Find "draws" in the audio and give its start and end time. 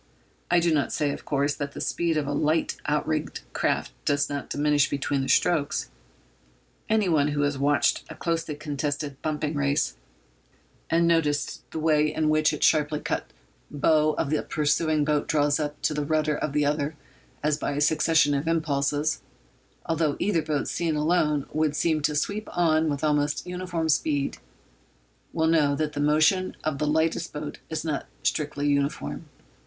15.27-15.59